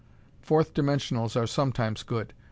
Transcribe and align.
Fourth 0.41 0.73
dimensionals 0.73 1.39
are 1.39 1.45
sometimes 1.45 2.01
good. 2.01 2.33